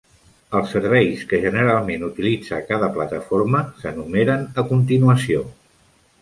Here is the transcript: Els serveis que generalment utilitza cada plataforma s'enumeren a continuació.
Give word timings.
Els 0.59 0.69
serveis 0.75 1.25
que 1.33 1.39
generalment 1.43 2.05
utilitza 2.07 2.61
cada 2.71 2.89
plataforma 2.97 3.61
s'enumeren 3.83 4.49
a 4.63 4.65
continuació. 4.73 5.47